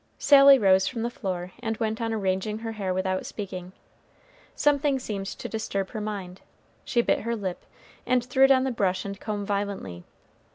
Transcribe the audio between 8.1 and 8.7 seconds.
threw down